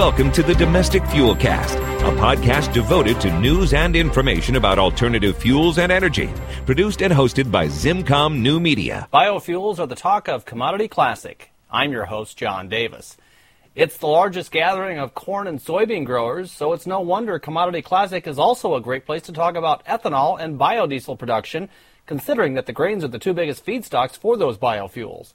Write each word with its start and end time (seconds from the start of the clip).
welcome 0.00 0.32
to 0.32 0.42
the 0.42 0.54
Domestic 0.54 1.04
Fuel 1.08 1.36
Cast, 1.36 1.76
a 1.76 2.12
podcast 2.16 2.72
devoted 2.72 3.20
to 3.20 3.38
news 3.38 3.74
and 3.74 3.94
information 3.94 4.56
about 4.56 4.78
alternative 4.78 5.36
fuels 5.36 5.76
and 5.76 5.92
energy. 5.92 6.32
Produced 6.64 7.02
and 7.02 7.12
hosted 7.12 7.50
by 7.50 7.66
ZimmComm 7.66 8.40
New 8.40 8.60
Media. 8.60 9.06
Biofuels 9.12 9.78
are 9.78 9.86
the 9.86 9.94
talk 9.94 10.26
of 10.26 10.46
Commodity 10.46 10.88
Classic. 10.88 11.50
I'm 11.70 11.92
your 11.92 12.06
host, 12.06 12.38
John 12.38 12.70
Davis. 12.70 13.18
It's 13.74 13.98
the 13.98 14.06
largest 14.06 14.50
gathering 14.50 14.98
of 14.98 15.14
corn 15.14 15.46
and 15.46 15.58
soybean 15.58 16.06
growers, 16.06 16.50
so 16.50 16.72
it's 16.72 16.86
no 16.86 17.00
wonder 17.00 17.38
Commodity 17.38 17.82
Classic 17.82 18.26
is 18.26 18.38
also 18.38 18.76
a 18.76 18.80
great 18.80 19.04
place 19.04 19.24
to 19.24 19.32
talk 19.32 19.54
about 19.54 19.84
ethanol 19.84 20.40
and 20.40 20.58
biodiesel 20.58 21.18
production, 21.18 21.68
considering 22.06 22.54
that 22.54 22.64
the 22.64 22.72
grains 22.72 23.04
are 23.04 23.08
the 23.08 23.18
two 23.18 23.34
biggest 23.34 23.66
feedstocks 23.66 24.16
for 24.16 24.38
those 24.38 24.56
biofuels. 24.56 25.34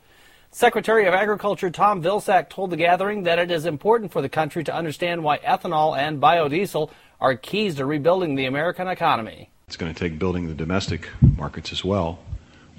Secretary 0.55 1.05
of 1.05 1.13
Agriculture 1.13 1.69
Tom 1.69 2.01
Vilsack 2.01 2.47
told 2.47 2.69
the 2.69 2.77
gathering 2.77 3.23
that 3.23 3.39
it 3.39 3.51
is 3.51 3.65
important 3.65 4.13
for 4.13 4.21
the 4.21 4.29
country 4.29 4.63
to 4.63 4.73
understand 4.73 5.21
why 5.21 5.37
ethanol 5.39 5.97
and 5.97 6.21
biodiesel 6.21 6.89
are 7.19 7.35
keys 7.35 7.75
to 7.75 7.85
rebuilding 7.85 8.35
the 8.35 8.45
American 8.45 8.87
economy. 8.87 9.49
It's 9.67 9.75
going 9.75 9.93
to 9.93 9.99
take 9.99 10.17
building 10.17 10.47
the 10.47 10.53
domestic 10.53 11.09
markets 11.21 11.73
as 11.73 11.83
well, 11.83 12.19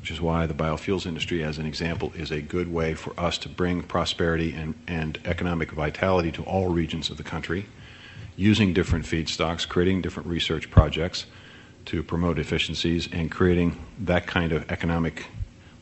which 0.01 0.11
is 0.11 0.23
why 0.23 0.47
the 0.47 0.55
biofuels 0.55 1.05
industry, 1.05 1.45
as 1.45 1.59
an 1.59 1.67
example, 1.67 2.15
is 2.17 2.31
a 2.31 2.41
good 2.41 2.73
way 2.73 2.95
for 2.95 3.13
us 3.21 3.37
to 3.37 3.49
bring 3.51 3.83
prosperity 3.83 4.55
and, 4.55 4.73
and 4.89 5.19
economic 5.27 5.73
vitality 5.73 6.33
to 6.33 6.43
all 6.45 6.71
regions 6.71 7.11
of 7.11 7.19
the 7.19 7.23
country, 7.23 7.67
using 8.37 8.73
different 8.73 9.05
feedstocks, 9.05 9.69
creating 9.69 10.01
different 10.01 10.27
research 10.27 10.71
projects 10.71 11.27
to 11.85 12.03
promote 12.03 12.39
efficiencies, 12.39 13.07
and 13.13 13.31
creating 13.31 13.79
that 13.99 14.27
kind 14.27 14.53
of 14.53 14.71
economic 14.71 15.27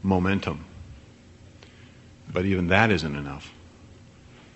momentum 0.02 0.65
but 2.33 2.45
even 2.45 2.69
that 2.69 2.91
isn't 2.91 3.14
enough. 3.14 3.52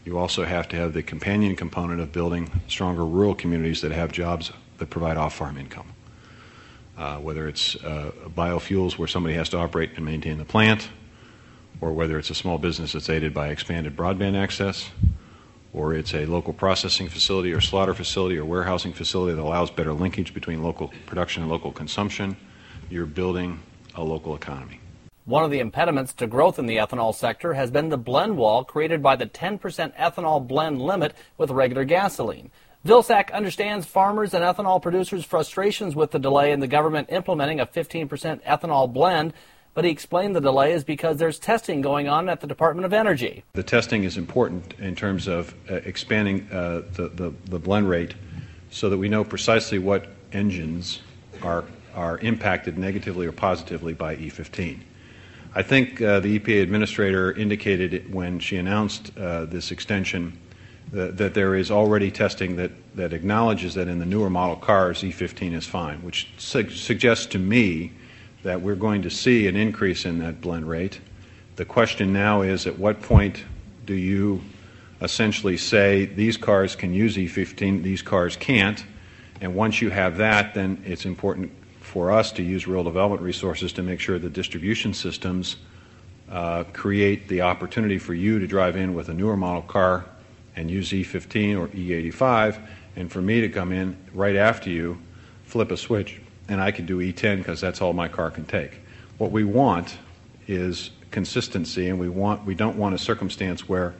You 0.04 0.18
also 0.18 0.44
have 0.44 0.68
to 0.68 0.76
have 0.76 0.94
the 0.94 1.02
companion 1.02 1.54
component 1.54 2.00
of 2.00 2.12
building 2.12 2.50
stronger 2.66 3.04
rural 3.04 3.34
communities 3.34 3.82
that 3.82 3.92
have 3.92 4.10
jobs 4.10 4.52
that 4.78 4.90
provide 4.90 5.16
off 5.16 5.34
farm 5.34 5.58
income. 5.58 5.92
Uh, 6.96 7.18
whether 7.18 7.46
it's 7.46 7.76
uh, 7.84 8.10
biofuels 8.28 8.98
where 8.98 9.06
somebody 9.06 9.34
has 9.34 9.48
to 9.50 9.58
operate 9.58 9.90
and 9.96 10.04
maintain 10.04 10.38
the 10.38 10.44
plant, 10.44 10.88
or 11.80 11.92
whether 11.92 12.18
it's 12.18 12.30
a 12.30 12.34
small 12.34 12.58
business 12.58 12.92
that's 12.92 13.08
aided 13.08 13.32
by 13.32 13.48
expanded 13.48 13.96
broadband 13.96 14.36
access, 14.36 14.90
or 15.72 15.94
it's 15.94 16.14
a 16.14 16.26
local 16.26 16.52
processing 16.52 17.08
facility 17.08 17.52
or 17.52 17.60
slaughter 17.60 17.94
facility 17.94 18.36
or 18.36 18.44
warehousing 18.44 18.92
facility 18.92 19.36
that 19.36 19.42
allows 19.42 19.70
better 19.70 19.92
linkage 19.92 20.34
between 20.34 20.62
local 20.62 20.92
production 21.06 21.42
and 21.42 21.50
local 21.52 21.70
consumption, 21.70 22.36
you're 22.90 23.06
building 23.06 23.60
a 23.94 24.02
local 24.02 24.34
economy. 24.34 24.80
One 25.28 25.44
of 25.44 25.50
the 25.50 25.60
impediments 25.60 26.14
to 26.14 26.26
growth 26.26 26.58
in 26.58 26.64
the 26.64 26.78
ethanol 26.78 27.14
sector 27.14 27.52
has 27.52 27.70
been 27.70 27.90
the 27.90 27.98
blend 27.98 28.38
wall 28.38 28.64
created 28.64 29.02
by 29.02 29.14
the 29.14 29.26
10% 29.26 29.60
ethanol 29.94 30.48
blend 30.48 30.80
limit 30.80 31.12
with 31.36 31.50
regular 31.50 31.84
gasoline. 31.84 32.50
Vilsack 32.82 33.30
understands 33.30 33.84
farmers 33.84 34.32
and 34.32 34.42
ethanol 34.42 34.80
producers' 34.80 35.26
frustrations 35.26 35.94
with 35.94 36.12
the 36.12 36.18
delay 36.18 36.50
in 36.50 36.60
the 36.60 36.66
government 36.66 37.10
implementing 37.12 37.60
a 37.60 37.66
15% 37.66 38.08
ethanol 38.42 38.90
blend, 38.90 39.34
but 39.74 39.84
he 39.84 39.90
explained 39.90 40.34
the 40.34 40.40
delay 40.40 40.72
is 40.72 40.82
because 40.82 41.18
there's 41.18 41.38
testing 41.38 41.82
going 41.82 42.08
on 42.08 42.30
at 42.30 42.40
the 42.40 42.46
Department 42.46 42.86
of 42.86 42.94
Energy. 42.94 43.44
The 43.52 43.62
testing 43.62 44.04
is 44.04 44.16
important 44.16 44.72
in 44.78 44.96
terms 44.96 45.28
of 45.28 45.54
uh, 45.70 45.74
expanding 45.74 46.48
uh, 46.50 46.84
the, 46.94 47.10
the, 47.10 47.34
the 47.44 47.58
blend 47.58 47.90
rate 47.90 48.14
so 48.70 48.88
that 48.88 48.96
we 48.96 49.10
know 49.10 49.24
precisely 49.24 49.78
what 49.78 50.06
engines 50.32 51.02
are, 51.42 51.66
are 51.94 52.16
impacted 52.20 52.78
negatively 52.78 53.26
or 53.26 53.32
positively 53.32 53.92
by 53.92 54.16
E15. 54.16 54.84
I 55.54 55.62
think 55.62 56.00
uh, 56.00 56.20
the 56.20 56.38
EPA 56.38 56.62
administrator 56.62 57.32
indicated 57.32 58.12
when 58.12 58.38
she 58.38 58.56
announced 58.56 59.16
uh, 59.18 59.46
this 59.46 59.70
extension 59.70 60.38
that, 60.92 61.16
that, 61.16 61.34
there 61.34 61.54
is 61.54 61.70
already 61.70 62.10
testing 62.10 62.56
that, 62.56 62.70
that 62.96 63.12
acknowledges 63.12 63.74
that 63.74 63.88
in 63.88 63.98
the 63.98 64.06
newer 64.06 64.30
model 64.30 64.56
cars, 64.56 65.02
E15 65.02 65.54
is 65.54 65.66
fine, 65.66 66.02
which 66.02 66.28
su- 66.38 66.70
suggests 66.70 67.26
to 67.26 67.38
me 67.38 67.92
that 68.42 68.60
we're 68.60 68.74
going 68.74 69.02
to 69.02 69.10
see 69.10 69.46
an 69.48 69.56
increase 69.56 70.04
in 70.04 70.18
that 70.18 70.40
blend 70.40 70.68
rate. 70.68 71.00
The 71.56 71.64
question 71.64 72.12
now 72.12 72.42
is 72.42 72.66
at 72.66 72.78
what 72.78 73.02
point 73.02 73.44
do 73.84 73.94
you 73.94 74.42
essentially 75.00 75.56
say 75.56 76.06
these 76.06 76.36
cars 76.36 76.76
can 76.76 76.94
use 76.94 77.16
E15, 77.16 77.82
these 77.82 78.02
cars 78.02 78.36
can't? 78.36 78.84
And 79.40 79.54
once 79.54 79.80
you 79.80 79.90
have 79.90 80.18
that, 80.18 80.54
then 80.54 80.82
it's 80.86 81.04
important 81.04 81.52
for 81.88 82.12
us 82.12 82.30
to 82.32 82.42
use 82.42 82.66
rural 82.66 82.84
development 82.84 83.22
resources 83.22 83.72
to 83.72 83.82
make 83.82 83.98
sure 83.98 84.18
the 84.18 84.28
distribution 84.28 84.92
systems 84.92 85.56
uh, 86.30 86.62
create 86.74 87.28
the 87.28 87.40
opportunity 87.40 87.96
for 87.98 88.12
you 88.12 88.38
to 88.38 88.46
drive 88.46 88.76
in 88.76 88.94
with 88.94 89.08
a 89.08 89.14
newer 89.14 89.38
model 89.38 89.62
car 89.62 90.04
and 90.54 90.70
use 90.70 90.90
E15 90.90 91.58
or 91.58 91.68
E85, 91.68 92.60
and 92.96 93.10
for 93.10 93.22
me 93.22 93.40
to 93.40 93.48
come 93.48 93.72
in 93.72 93.96
right 94.12 94.36
after 94.36 94.68
you, 94.68 94.98
flip 95.46 95.70
a 95.70 95.78
switch, 95.78 96.20
and 96.48 96.60
I 96.60 96.72
can 96.72 96.84
do 96.84 96.98
E10 96.98 97.38
because 97.38 97.58
that's 97.58 97.80
all 97.80 97.94
my 97.94 98.06
car 98.06 98.30
can 98.30 98.44
take. 98.44 98.80
What 99.16 99.30
we 99.30 99.44
want 99.44 99.96
is 100.46 100.90
consistency, 101.10 101.88
and 101.88 101.98
we 101.98 102.10
want 102.10 102.44
we 102.44 102.54
don't 102.54 102.76
want 102.76 102.94
a 102.94 102.98
circumstance 102.98 103.66
where 103.66 103.94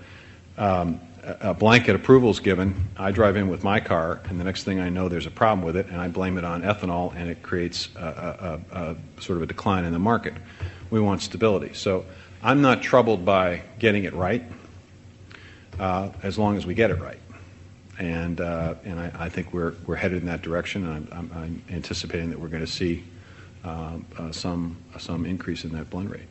um, 0.59 1.01
a 1.23 1.55
blanket 1.55 1.95
approval 1.95 2.31
is 2.31 2.41
given, 2.41 2.89
I 2.97 3.11
drive 3.11 3.37
in 3.37 3.49
with 3.49 3.65
my 3.65 3.81
car, 3.81 4.21
and 4.25 4.39
the 4.39 4.45
next 4.45 4.65
thing 4.65 4.81
I 4.81 4.89
know, 4.89 5.09
there's 5.09 5.27
a 5.27 5.31
problem 5.31 5.65
with 5.65 5.77
it, 5.77 5.87
and 5.89 6.01
I 6.01 6.09
blame 6.09 6.39
it 6.39 6.45
on 6.45 6.63
ethanol, 6.63 7.15
and 7.15 7.29
it 7.29 7.43
creates 7.43 7.89
a, 7.97 8.61
a, 8.73 8.79
a, 8.79 8.97
sort 9.21 9.37
of 9.37 9.43
a 9.43 9.47
decline 9.47 9.85
in 9.85 9.93
the 9.93 9.99
market. 9.99 10.35
We 10.91 11.01
want 11.01 11.23
stability. 11.23 11.75
So 11.75 12.05
I'm 12.43 12.63
not 12.63 12.83
troubled 12.83 13.25
by 13.25 13.63
getting 13.79 14.05
it 14.05 14.15
right, 14.15 14.45
uh, 15.79 16.11
as 16.23 16.39
long 16.39 16.57
as 16.57 16.67
we 16.67 16.75
get 16.75 16.91
it 16.91 17.01
right. 17.01 17.21
And, 17.99 18.41
uh, 18.41 18.75
and 18.85 19.01
I, 19.01 19.13
I, 19.19 19.29
think 19.29 19.53
we're, 19.53 19.75
we're 19.87 19.97
headed 19.97 20.23
in 20.23 20.27
that 20.29 20.43
direction, 20.43 20.87
and 20.87 21.09
I'm, 21.13 21.31
I'm, 21.33 21.43
I'm 21.43 21.63
anticipating 21.71 22.31
that 22.31 22.39
we're 22.39 22.49
going 22.49 22.65
to 22.65 22.71
see 22.71 23.05
uh, 23.65 23.99
uh, 24.17 24.33
some, 24.33 24.77
some 24.99 25.27
increase 25.27 25.65
in 25.65 25.73
that 25.73 25.91
blend 25.91 26.11
rate. 26.11 26.29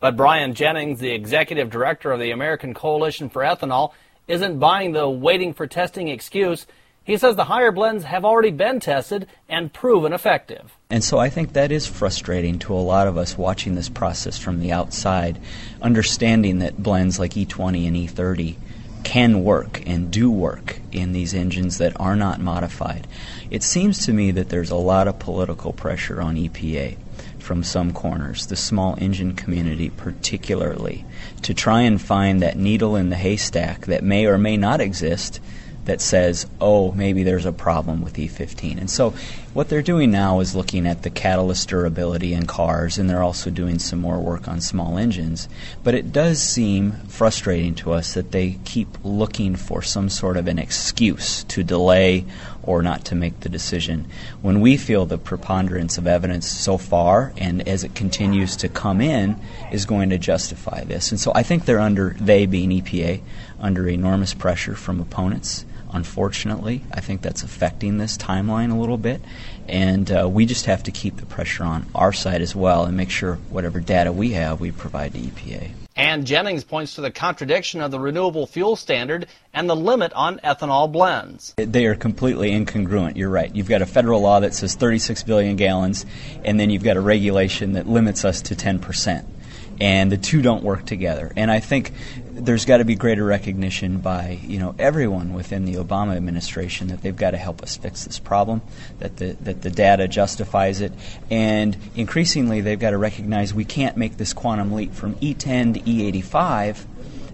But 0.00 0.16
Brian 0.16 0.54
Jennings, 0.54 1.00
the 1.00 1.12
executive 1.12 1.70
director 1.70 2.12
of 2.12 2.20
the 2.20 2.30
American 2.30 2.74
Coalition 2.74 3.30
for 3.30 3.42
Ethanol, 3.42 3.92
isn't 4.28 4.58
buying 4.58 4.92
the 4.92 5.08
waiting 5.08 5.52
for 5.52 5.66
testing 5.66 6.08
excuse. 6.08 6.66
He 7.04 7.18
says 7.18 7.36
the 7.36 7.44
higher 7.44 7.70
blends 7.70 8.04
have 8.04 8.24
already 8.24 8.50
been 8.50 8.80
tested 8.80 9.26
and 9.48 9.72
proven 9.72 10.12
effective. 10.12 10.72
And 10.88 11.04
so 11.04 11.18
I 11.18 11.28
think 11.28 11.52
that 11.52 11.70
is 11.70 11.86
frustrating 11.86 12.58
to 12.60 12.72
a 12.74 12.76
lot 12.76 13.06
of 13.06 13.18
us 13.18 13.36
watching 13.36 13.74
this 13.74 13.90
process 13.90 14.38
from 14.38 14.60
the 14.60 14.72
outside, 14.72 15.38
understanding 15.82 16.60
that 16.60 16.82
blends 16.82 17.18
like 17.18 17.32
E20 17.32 17.86
and 17.86 17.96
E30 17.96 18.56
can 19.04 19.44
work 19.44 19.82
and 19.86 20.10
do 20.10 20.30
work 20.30 20.80
in 20.90 21.12
these 21.12 21.34
engines 21.34 21.76
that 21.76 21.98
are 22.00 22.16
not 22.16 22.40
modified. 22.40 23.06
It 23.50 23.62
seems 23.62 24.06
to 24.06 24.12
me 24.12 24.30
that 24.30 24.48
there's 24.48 24.70
a 24.70 24.76
lot 24.76 25.06
of 25.06 25.18
political 25.18 25.74
pressure 25.74 26.22
on 26.22 26.36
EPA 26.36 26.96
from 27.44 27.62
some 27.62 27.92
corners, 27.92 28.46
the 28.46 28.56
small 28.56 28.96
engine 28.98 29.34
community 29.34 29.90
particularly, 29.90 31.04
to 31.42 31.54
try 31.54 31.82
and 31.82 32.00
find 32.00 32.42
that 32.42 32.56
needle 32.56 32.96
in 32.96 33.10
the 33.10 33.16
haystack 33.16 33.86
that 33.86 34.02
may 34.02 34.26
or 34.26 34.38
may 34.38 34.56
not 34.56 34.80
exist 34.80 35.40
that 35.84 36.00
says, 36.00 36.46
oh, 36.60 36.92
maybe 36.92 37.22
there's 37.22 37.44
a 37.44 37.52
problem 37.52 38.02
with 38.02 38.14
E15. 38.14 38.78
And 38.78 38.90
so 38.90 39.14
what 39.54 39.68
they're 39.68 39.82
doing 39.82 40.10
now 40.10 40.40
is 40.40 40.56
looking 40.56 40.84
at 40.84 41.02
the 41.02 41.10
catalyst 41.10 41.68
durability 41.68 42.34
in 42.34 42.44
cars, 42.44 42.98
and 42.98 43.08
they're 43.08 43.22
also 43.22 43.50
doing 43.50 43.78
some 43.78 44.00
more 44.00 44.18
work 44.18 44.48
on 44.48 44.60
small 44.60 44.98
engines. 44.98 45.48
But 45.84 45.94
it 45.94 46.12
does 46.12 46.42
seem 46.42 46.92
frustrating 47.06 47.76
to 47.76 47.92
us 47.92 48.14
that 48.14 48.32
they 48.32 48.58
keep 48.64 48.88
looking 49.04 49.54
for 49.54 49.80
some 49.80 50.08
sort 50.08 50.36
of 50.36 50.48
an 50.48 50.58
excuse 50.58 51.44
to 51.44 51.62
delay 51.62 52.24
or 52.64 52.82
not 52.82 53.04
to 53.04 53.14
make 53.14 53.40
the 53.40 53.48
decision. 53.48 54.06
When 54.42 54.60
we 54.60 54.76
feel 54.76 55.06
the 55.06 55.18
preponderance 55.18 55.98
of 55.98 56.08
evidence 56.08 56.48
so 56.48 56.76
far, 56.76 57.32
and 57.36 57.66
as 57.68 57.84
it 57.84 57.94
continues 57.94 58.56
to 58.56 58.68
come 58.68 59.00
in, 59.00 59.36
is 59.70 59.86
going 59.86 60.10
to 60.10 60.18
justify 60.18 60.82
this. 60.82 61.12
And 61.12 61.20
so 61.20 61.30
I 61.32 61.44
think 61.44 61.64
they're 61.64 61.78
under, 61.78 62.16
they 62.18 62.46
being 62.46 62.70
EPA, 62.70 63.20
under 63.60 63.88
enormous 63.88 64.34
pressure 64.34 64.74
from 64.74 65.00
opponents 65.00 65.64
unfortunately. 65.94 66.82
I 66.92 67.00
think 67.00 67.22
that's 67.22 67.42
affecting 67.42 67.98
this 67.98 68.18
timeline 68.18 68.72
a 68.72 68.78
little 68.78 68.98
bit. 68.98 69.22
And 69.68 70.10
uh, 70.10 70.28
we 70.28 70.44
just 70.44 70.66
have 70.66 70.82
to 70.82 70.90
keep 70.90 71.16
the 71.16 71.26
pressure 71.26 71.64
on 71.64 71.86
our 71.94 72.12
side 72.12 72.42
as 72.42 72.54
well 72.54 72.84
and 72.84 72.96
make 72.96 73.10
sure 73.10 73.36
whatever 73.48 73.80
data 73.80 74.12
we 74.12 74.32
have, 74.32 74.60
we 74.60 74.72
provide 74.72 75.14
to 75.14 75.18
EPA. 75.18 75.70
And 75.96 76.26
Jennings 76.26 76.64
points 76.64 76.96
to 76.96 77.02
the 77.02 77.12
contradiction 77.12 77.80
of 77.80 77.92
the 77.92 78.00
renewable 78.00 78.46
fuel 78.48 78.74
standard 78.74 79.28
and 79.52 79.70
the 79.70 79.76
limit 79.76 80.12
on 80.14 80.40
ethanol 80.40 80.90
blends. 80.90 81.54
They 81.56 81.86
are 81.86 81.94
completely 81.94 82.50
incongruent. 82.50 83.16
You're 83.16 83.30
right. 83.30 83.54
You've 83.54 83.68
got 83.68 83.80
a 83.80 83.86
federal 83.86 84.20
law 84.20 84.40
that 84.40 84.54
says 84.54 84.74
36 84.74 85.22
billion 85.22 85.54
gallons, 85.54 86.04
and 86.44 86.58
then 86.58 86.70
you've 86.70 86.82
got 86.82 86.96
a 86.96 87.00
regulation 87.00 87.74
that 87.74 87.88
limits 87.88 88.24
us 88.24 88.42
to 88.42 88.56
10 88.56 88.80
percent 88.80 89.33
and 89.80 90.10
the 90.10 90.16
two 90.16 90.42
don't 90.42 90.62
work 90.62 90.84
together. 90.84 91.32
And 91.36 91.50
I 91.50 91.60
think 91.60 91.92
there's 92.32 92.64
got 92.64 92.78
to 92.78 92.84
be 92.84 92.94
greater 92.94 93.24
recognition 93.24 93.98
by 93.98 94.38
you 94.42 94.58
know 94.58 94.74
everyone 94.78 95.34
within 95.34 95.64
the 95.64 95.74
Obama 95.74 96.16
administration 96.16 96.88
that 96.88 97.02
they've 97.02 97.16
got 97.16 97.32
to 97.32 97.36
help 97.36 97.62
us 97.62 97.76
fix 97.76 98.04
this 98.04 98.18
problem, 98.18 98.62
that 98.98 99.16
the 99.16 99.36
that 99.40 99.62
the 99.62 99.70
data 99.70 100.08
justifies 100.08 100.80
it, 100.80 100.92
and 101.30 101.76
increasingly 101.94 102.60
they've 102.60 102.78
got 102.78 102.90
to 102.90 102.98
recognize 102.98 103.54
we 103.54 103.64
can't 103.64 103.96
make 103.96 104.16
this 104.16 104.32
quantum 104.32 104.72
leap 104.72 104.94
from 104.94 105.14
E10 105.16 105.74
to 105.74 105.80
E85 105.80 106.84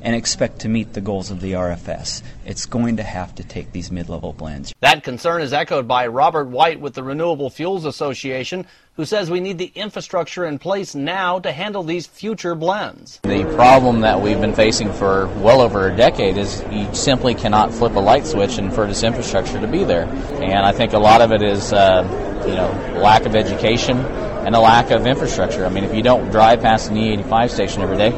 and 0.03 0.17
expect 0.17 0.61
to 0.61 0.69
meet 0.69 0.93
the 0.93 1.01
goals 1.01 1.31
of 1.31 1.41
the 1.41 1.53
RFS. 1.53 2.23
It's 2.45 2.67
going 2.67 2.97
to 2.97 3.03
have 3.03 3.35
to 3.37 3.45
take 3.45 3.73
these 3.73 3.91
mid 3.91 4.09
level 4.09 4.33
blends. 4.33 4.75
That 4.81 5.03
concern 5.03 5.43
is 5.43 5.53
echoed 5.53 5.87
by 5.87 6.07
Robert 6.07 6.49
White 6.49 6.81
with 6.81 6.95
the 6.95 7.03
Renewable 7.03 7.51
Fuels 7.51 7.85
Association, 7.85 8.67
who 8.95 9.05
says 9.05 9.31
we 9.31 9.41
need 9.41 9.59
the 9.59 9.73
infrastructure 9.75 10.45
in 10.45 10.59
place 10.59 10.95
now 10.95 11.39
to 11.39 11.53
handle 11.53 11.83
these 11.83 12.07
future 12.07 12.55
blends. 12.55 13.19
The 13.23 13.45
problem 13.55 14.01
that 14.01 14.21
we've 14.21 14.41
been 14.41 14.55
facing 14.55 14.93
for 14.93 15.27
well 15.39 15.61
over 15.61 15.89
a 15.89 15.97
decade 15.97 16.37
is 16.37 16.63
you 16.71 16.93
simply 16.95 17.35
cannot 17.35 17.73
flip 17.73 17.95
a 17.95 18.01
light 18.01 18.27
switch 18.27 18.59
and 18.59 18.73
for 18.73 18.87
this 18.87 19.03
infrastructure 19.03 19.61
to 19.61 19.67
be 19.67 19.85
there. 19.85 20.05
And 20.05 20.67
I 20.67 20.73
think 20.73 20.93
a 20.93 20.99
lot 20.99 21.21
of 21.21 21.33
it 21.33 21.43
is, 21.43 21.73
uh, 21.73 22.03
you 22.47 22.55
know, 22.55 23.01
lack 23.01 23.27
of 23.27 23.35
education 23.35 23.99
and 23.99 24.55
a 24.55 24.61
lack 24.61 24.91
of 24.91 25.07
infrastructure. 25.07 25.67
I 25.67 25.69
mean, 25.69 25.85
if 25.85 25.95
you 25.95 26.03
don't 26.03 26.31
drive 26.31 26.61
past 26.61 26.91
an 26.91 26.97
E85 26.97 27.51
station 27.51 27.83
every 27.83 27.97
day, 27.97 28.11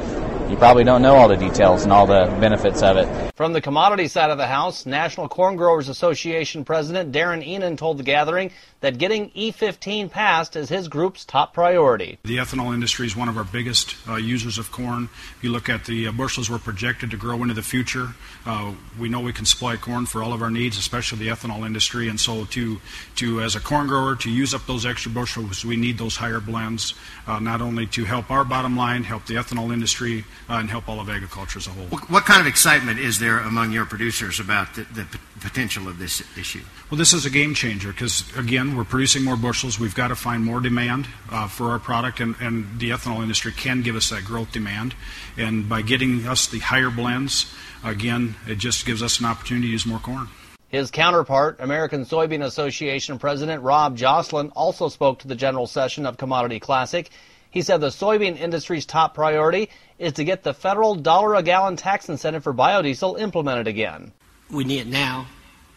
you 0.53 0.59
probably 0.59 0.85
don't 0.85 1.01
know 1.01 1.17
all 1.17 1.29
the 1.29 1.37
details 1.37 1.83
and 1.83 1.91
all 1.91 2.07
the 2.07 2.27
benefits 2.39 2.83
of 2.83 2.99
it. 2.99 3.33
From 3.35 3.55
the 3.55 3.63
commodity 3.63 4.07
side 4.07 4.31
of 4.31 4.37
the 4.37 4.47
House, 4.47 4.85
National 4.85 5.27
Corn 5.27 5.57
Growers 5.57 5.89
Association 5.89 6.63
President 6.63 7.11
Darrin 7.11 7.41
Ihnen 7.41 7.79
told 7.79 7.97
the 7.97 8.03
gathering 8.03 8.51
that 8.83 8.99
getting 8.99 9.31
E15 9.31 10.11
passed 10.11 10.55
is 10.55 10.69
his 10.69 10.89
group's 10.89 11.25
top 11.25 11.55
priority. 11.55 12.19
The 12.25 12.37
ethanol 12.37 12.75
industry 12.75 13.07
is 13.07 13.17
one 13.17 13.29
of 13.29 13.39
our 13.39 13.45
biggest 13.45 13.97
uh, 14.07 14.17
users 14.17 14.59
of 14.59 14.71
corn. 14.71 15.09
If 15.39 15.39
you 15.43 15.51
look 15.51 15.71
at 15.71 15.87
the 15.87 16.09
uh, 16.09 16.13
bushels 16.13 16.51
we're 16.51 16.59
projected 16.59 17.11
to 17.13 17.17
grow 17.17 17.41
into 17.43 17.55
the 17.55 17.63
future, 17.63 18.09
uh, 18.45 18.73
we 18.99 19.09
know 19.09 19.21
we 19.21 19.33
can 19.33 19.47
supply 19.47 19.77
corn 19.77 20.05
for 20.05 20.23
all 20.23 20.35
of 20.35 20.43
our 20.43 20.51
needs, 20.51 20.77
especially 20.77 21.21
the 21.21 21.29
ethanol 21.29 21.65
industry. 21.65 22.09
And 22.09 22.21
so, 22.21 22.45
to, 22.47 22.81
to 23.17 23.41
as 23.41 23.57
a 23.57 23.61
corn 23.61 23.87
grower, 23.87 24.17
to 24.17 24.31
use 24.31 24.53
up 24.53 24.67
those 24.67 24.85
extra 24.85 25.13
bushels, 25.13 25.65
we 25.65 25.77
need 25.77 25.97
those 25.97 26.17
higher 26.17 26.41
blends, 26.41 26.95
uh, 27.27 27.39
not 27.39 27.63
only 27.63 27.87
to 27.87 28.05
help 28.05 28.31
our 28.31 28.45
bottom 28.45 28.77
line, 28.77 29.05
help 29.05 29.27
the 29.27 29.35
ethanol 29.35 29.73
industry, 29.73 30.25
uh, 30.49 30.55
and 30.55 30.71
help 30.71 30.89
all 30.89 31.01
of 31.01 31.09
agriculture 31.09 31.59
as 31.59 31.67
a 31.67 31.71
whole. 31.71 31.87
What 31.87 32.25
kind 32.25 32.41
of 32.41 32.47
excitement 32.47 32.99
is 32.99 33.19
there 33.19 33.39
among 33.39 33.73
your 33.73 33.85
producers 33.85 34.41
about 34.41 34.75
the, 34.75 34.83
the 34.85 35.07
potential 35.41 35.89
of 35.89 35.99
this 35.99 36.23
issue? 36.37 36.63
Well, 36.91 36.99
this 36.99 37.13
is 37.13 37.25
a 37.27 37.31
game 37.31 37.55
changer 37.55 37.93
because, 37.93 38.25
again, 38.37 38.77
we're 38.77 38.85
producing 38.85 39.25
more 39.25 39.37
bushels. 39.37 39.79
We've 39.79 39.95
got 39.95 40.09
to 40.09 40.17
find 40.17 40.45
more 40.45 40.61
demand 40.61 41.07
uh, 41.31 41.49
for 41.49 41.71
our 41.71 41.79
product, 41.79 42.21
and, 42.21 42.35
and 42.41 42.79
the 42.79 42.91
ethanol 42.91 43.23
industry 43.23 43.53
can 43.53 43.83
give 43.83 43.97
us 43.97 44.11
that 44.11 44.25
growth 44.25 44.53
demand. 44.53 44.95
And 45.37 45.69
by 45.69 45.83
getting 45.83 46.27
us 46.27 46.47
the 46.47 46.59
higher 46.59 46.91
blends, 46.91 47.53
again, 47.85 48.35
it 48.47 48.57
just 48.57 48.87
gives 48.87 49.03
us 49.03 49.21
an 49.21 49.27
opportunity 49.27 49.69
to 49.69 49.73
use 49.73 49.87
more 49.87 49.99
corn. 49.99 50.29
His 50.69 50.91
counterpart, 50.91 51.59
American 51.61 52.07
Soybean 52.07 52.43
Association 52.43 53.19
President 53.19 53.63
Rob 53.63 53.95
Joslin, 53.95 54.51
also 54.57 54.89
spoke 54.89 55.19
to 55.19 55.29
the 55.29 55.35
general 55.35 55.67
session 55.67 56.07
of 56.07 56.17
Commodity 56.17 56.61
Classic. 56.61 57.11
He 57.53 57.61
said 57.61 57.83
the 57.83 57.89
soybean 57.89 58.41
industry's 58.41 58.87
top 58.87 59.15
priority 59.15 59.69
is 59.99 60.15
to 60.15 60.25
get 60.25 60.43
the 60.43 60.55
federal 60.55 60.95
dollar 60.95 61.35
a 61.35 61.43
gallon 61.43 61.77
tax 61.77 62.09
incentive 62.09 62.43
for 62.43 62.55
biodiesel 62.55 63.21
implemented 63.21 63.69
again. 63.69 64.13
We 64.51 64.65
need 64.65 64.81
it 64.81 64.87
now. 64.87 65.27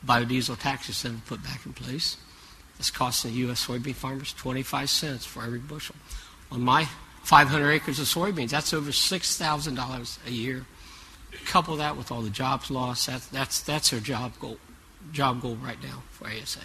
Biodiesel 0.06 0.58
tax 0.58 0.88
incentive 0.88 1.26
put 1.26 1.44
back 1.44 1.66
in 1.66 1.74
place. 1.74 2.16
It's 2.80 2.90
costing 2.90 3.32
the 3.32 3.38
U.S. 3.40 3.68
soybean 3.68 3.94
farmers 3.94 4.34
25 4.34 4.90
cents 4.90 5.26
for 5.26 5.44
every 5.44 5.60
bushel. 5.60 5.96
On 6.50 6.62
my 6.62 6.88
500 7.24 7.70
acres 7.70 8.00
of 8.00 8.06
soybeans, 8.06 8.52
that's 8.52 8.74
over 8.74 8.92
$6,000 8.92 10.28
a 10.28 10.32
year. 10.32 10.66
Couple 11.46 11.76
that 11.76 11.98
with 11.98 12.10
all 12.10 12.22
the 12.22 12.30
jobs 12.30 12.72
lost, 12.72 13.08
that's, 13.08 13.28
that's, 13.28 13.62
that's 13.62 13.90
their 13.90 14.00
job 14.00 14.32
goal, 14.40 14.58
job 15.12 15.42
goal 15.42 15.56
right 15.56 15.82
now 15.84 16.04
for 16.12 16.28
ASA. 16.28 16.62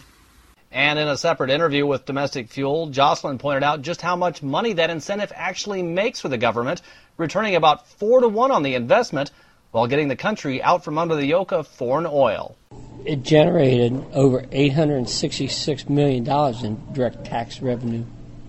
And 0.73 1.01
in 1.01 1.09
a 1.09 1.17
separate 1.17 1.51
interview 1.51 1.85
with 1.85 2.07
Domestic 2.07 2.49
Fuel, 2.51 2.91
Joslin 2.91 3.39
pointed 3.39 3.65
out 3.65 3.83
just 3.83 4.01
how 4.01 4.15
much 4.15 4.41
money 4.43 4.75
that 4.75 4.89
incentive 4.89 5.33
actually 5.35 5.83
makes 5.83 6.21
for 6.21 6.29
the 6.29 6.39
government, 6.39 6.81
returning 7.17 7.57
about 7.57 7.89
four 7.89 8.21
to 8.21 8.29
one 8.29 8.53
on 8.53 8.63
the 8.63 8.77
investment 8.77 9.33
while 9.73 9.89
getting 9.89 10.09
the 10.09 10.17
country 10.17 10.63
out 10.63 10.85
from 10.85 10.97
under 10.97 11.17
the 11.17 11.27
yoke 11.27 11.53
of 11.53 11.67
foreign 11.67 12.07
oil. 12.07 12.57
It 13.05 13.23
generated 13.25 14.05
over 14.13 14.43
$866 14.43 15.89
million 15.89 16.29
in 16.65 16.93
direct 16.93 17.25
tax 17.25 17.61
revenue 17.61 18.05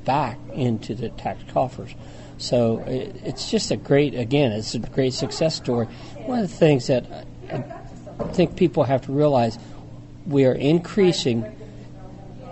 back 0.05 0.37
into 0.53 0.93
the 0.93 1.09
tax 1.09 1.41
coffers. 1.51 1.95
So 2.37 2.83
it's 2.87 3.49
just 3.49 3.71
a 3.71 3.77
great, 3.77 4.13
again, 4.13 4.51
it's 4.51 4.75
a 4.75 4.79
great 4.79 5.13
success 5.13 5.55
story. 5.55 5.85
One 6.17 6.39
of 6.39 6.49
the 6.49 6.55
things 6.55 6.87
that 6.87 7.05
uh, 7.51 7.61
I 8.19 8.27
think 8.29 8.55
people 8.55 8.83
have 8.83 9.05
to 9.05 9.11
realize 9.11 9.57
we 10.25 10.45
are 10.45 10.53
increasing 10.53 11.55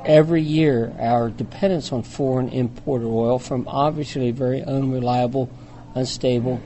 every 0.05 0.41
year 0.41 0.93
our 0.99 1.29
dependence 1.29 1.91
on 1.91 2.03
foreign 2.03 2.49
imported 2.49 3.07
oil 3.07 3.39
from 3.39 3.67
obviously 3.67 4.31
very 4.31 4.63
unreliable, 4.63 5.49
unstable 5.95 6.61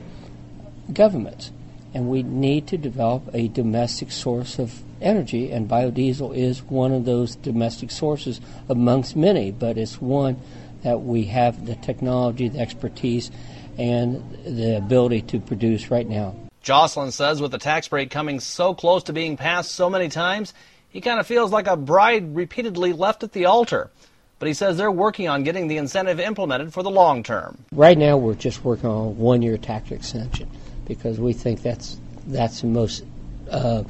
governments. 0.92 1.50
And 1.92 2.08
we 2.08 2.22
need 2.22 2.66
to 2.68 2.76
develop 2.76 3.22
a 3.32 3.48
domestic 3.48 4.10
source 4.10 4.58
of 4.58 4.82
energy, 5.00 5.52
and 5.52 5.68
biodiesel 5.68 6.36
is 6.36 6.62
one 6.62 6.92
of 6.92 7.04
those 7.04 7.36
domestic 7.36 7.90
sources 7.90 8.40
amongst 8.68 9.14
many, 9.14 9.52
but 9.52 9.78
it's 9.78 10.00
one 10.00 10.40
that 10.82 11.02
we 11.02 11.24
have 11.24 11.66
the 11.66 11.76
technology, 11.76 12.48
the 12.48 12.58
expertise, 12.58 13.30
and 13.78 14.22
the 14.44 14.76
ability 14.76 15.22
to 15.22 15.38
produce 15.40 15.90
right 15.90 16.08
now. 16.08 16.34
Joslin 16.62 17.10
says 17.10 17.40
with 17.40 17.50
the 17.52 17.58
tax 17.58 17.88
break 17.88 18.10
coming 18.10 18.40
so 18.40 18.74
close 18.74 19.02
to 19.04 19.12
being 19.12 19.36
passed 19.36 19.72
so 19.72 19.90
many 19.90 20.08
times, 20.08 20.54
he 20.94 21.00
kind 21.00 21.18
of 21.18 21.26
feels 21.26 21.50
like 21.50 21.66
a 21.66 21.76
bride 21.76 22.36
repeatedly 22.36 22.92
left 22.92 23.24
at 23.24 23.32
the 23.32 23.46
altar. 23.46 23.90
But 24.38 24.46
he 24.46 24.54
says 24.54 24.76
they're 24.76 24.92
working 24.92 25.28
on 25.28 25.42
getting 25.42 25.66
the 25.66 25.76
incentive 25.76 26.20
implemented 26.20 26.72
for 26.72 26.84
the 26.84 26.90
long 26.90 27.24
term. 27.24 27.58
Right 27.72 27.98
now, 27.98 28.16
we're 28.16 28.34
just 28.34 28.64
working 28.64 28.88
on 28.88 29.06
a 29.08 29.10
one 29.10 29.42
year 29.42 29.58
tax 29.58 29.90
extension 29.90 30.48
because 30.86 31.18
we 31.18 31.32
think 31.32 31.62
that's, 31.62 31.98
that's 32.28 32.60
the 32.60 32.68
most 32.68 33.02
uh, 33.50 33.82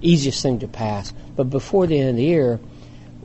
easiest 0.00 0.40
thing 0.40 0.60
to 0.60 0.68
pass. 0.68 1.12
But 1.34 1.50
before 1.50 1.88
the 1.88 1.98
end 1.98 2.10
of 2.10 2.16
the 2.16 2.22
year, 2.22 2.60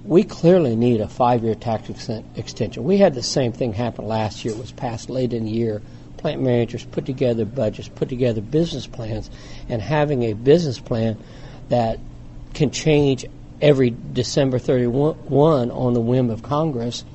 we 0.04 0.24
clearly 0.24 0.75
need 0.75 1.00
a 1.00 1.07
five 1.07 1.44
year 1.44 1.54
tax 1.54 1.92
ex- 1.92 2.24
extension. 2.36 2.83
We 2.83 2.98
had 2.98 3.13
the 3.13 3.21
same 3.21 3.51
thing 3.51 3.74
happen 3.74 4.07
last 4.07 4.44
year. 4.44 4.56
It 4.56 4.59
was 4.59 4.71
passed 4.71 5.12
late 5.12 5.33
in 5.33 5.45
the 5.45 5.51
year. 5.51 5.83
Plant 6.18 6.42
managers 6.42 6.83
put 6.83 7.06
together 7.06 7.45
budgets, 7.45 7.89
put 7.89 8.09
together 8.09 8.42
business 8.42 8.88
plans, 8.88 9.30
and 9.69 9.83
having 9.83 10.24
a 10.24 10.33
business 10.33 10.80
plan 10.80 11.19
that 11.69 12.00
can 12.54 12.72
change 12.72 13.26
every 13.62 13.96
December 14.14 14.60
31 14.60 15.72
on 15.72 15.94
the 15.94 16.02
whim 16.02 16.30
of 16.30 16.44
Congress 16.44 17.06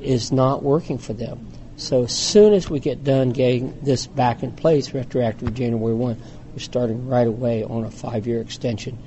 is 0.00 0.32
not 0.32 0.62
working 0.62 0.98
for 0.98 1.12
them. 1.12 1.46
So 1.76 2.04
as 2.04 2.16
soon 2.16 2.52
as 2.52 2.70
we 2.70 2.78
get 2.78 3.02
done 3.02 3.30
getting 3.30 3.78
this 3.82 4.06
back 4.06 4.42
in 4.42 4.52
place, 4.52 4.92
retroactive 4.92 5.54
January 5.54 5.94
1, 5.94 6.22
we're 6.52 6.58
starting 6.58 7.08
right 7.08 7.26
away 7.26 7.64
on 7.64 7.84
a 7.84 7.90
five-year 7.90 8.40
extension 8.40 8.98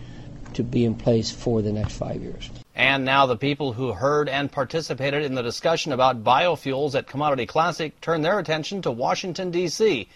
to 0.54 0.64
be 0.64 0.84
in 0.84 0.96
place 0.96 1.32
for 1.32 1.62
the 1.62 1.72
next 1.72 1.96
five 1.96 2.22
years. 2.22 2.50
And 2.76 3.06
now 3.06 3.26
the 3.26 3.38
people 3.38 3.74
who 3.74 3.94
heard 3.94 4.28
and 4.28 4.52
participated 4.52 5.24
in 5.24 5.36
the 5.36 5.42
discussion 5.42 5.94
about 5.94 6.24
biofuels 6.24 6.96
at 6.96 7.08
Commodity 7.08 7.46
Classic 7.46 8.00
turn 8.02 8.22
their 8.22 8.40
attention 8.40 8.82
to 8.84 8.92
Washington, 8.92 9.52
D.C. 9.52 10.10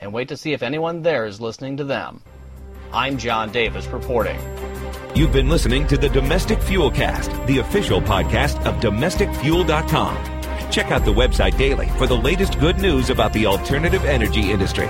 and 0.00 0.12
wait 0.12 0.28
to 0.28 0.36
see 0.36 0.52
if 0.52 0.62
anyone 0.62 1.02
there 1.02 1.24
is 1.24 1.40
listening 1.40 1.78
to 1.78 1.84
them. 1.84 2.22
I'm 2.92 3.18
John 3.18 3.50
Davis 3.52 3.86
reporting. 3.86 4.38
You've 5.16 5.32
been 5.32 5.48
listening 5.48 5.86
to 5.86 5.96
the 5.96 6.10
Domestic 6.10 6.60
Fuel 6.64 6.90
Cast, 6.90 7.30
the 7.46 7.60
official 7.60 8.02
podcast 8.02 8.62
of 8.66 8.82
domesticfuel.com. 8.82 10.70
Check 10.70 10.90
out 10.90 11.06
the 11.06 11.14
website 11.14 11.56
daily 11.56 11.88
for 11.96 12.06
the 12.06 12.14
latest 12.14 12.60
good 12.60 12.78
news 12.78 13.08
about 13.08 13.32
the 13.32 13.46
alternative 13.46 14.04
energy 14.04 14.52
industry. 14.52 14.88